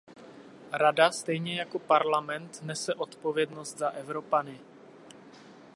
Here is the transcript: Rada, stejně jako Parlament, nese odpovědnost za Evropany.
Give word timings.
Rada, 0.71 1.11
stejně 1.11 1.59
jako 1.59 1.79
Parlament, 1.79 2.61
nese 2.63 2.93
odpovědnost 2.93 3.77
za 3.77 3.89
Evropany. 3.89 4.59